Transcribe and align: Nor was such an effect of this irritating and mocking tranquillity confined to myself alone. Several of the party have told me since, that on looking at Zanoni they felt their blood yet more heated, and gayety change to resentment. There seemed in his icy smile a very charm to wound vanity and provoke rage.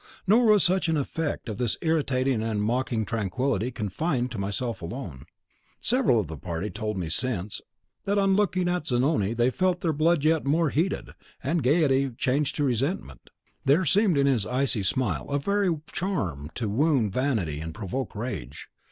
Nor 0.25 0.45
was 0.47 0.63
such 0.63 0.89
an 0.89 0.97
effect 0.97 1.47
of 1.47 1.59
this 1.59 1.77
irritating 1.83 2.41
and 2.41 2.59
mocking 2.63 3.05
tranquillity 3.05 3.69
confined 3.69 4.31
to 4.31 4.39
myself 4.39 4.81
alone. 4.81 5.25
Several 5.79 6.19
of 6.19 6.25
the 6.25 6.39
party 6.39 6.65
have 6.65 6.73
told 6.73 6.97
me 6.97 7.07
since, 7.07 7.61
that 8.05 8.17
on 8.17 8.35
looking 8.35 8.67
at 8.67 8.87
Zanoni 8.87 9.35
they 9.35 9.51
felt 9.51 9.81
their 9.81 9.93
blood 9.93 10.23
yet 10.23 10.43
more 10.43 10.71
heated, 10.71 11.11
and 11.43 11.61
gayety 11.61 12.09
change 12.17 12.53
to 12.53 12.63
resentment. 12.63 13.29
There 13.63 13.85
seemed 13.85 14.17
in 14.17 14.25
his 14.25 14.47
icy 14.47 14.81
smile 14.81 15.29
a 15.29 15.37
very 15.37 15.81
charm 15.91 16.49
to 16.55 16.67
wound 16.67 17.13
vanity 17.13 17.59
and 17.59 17.71
provoke 17.71 18.15
rage. 18.15 18.69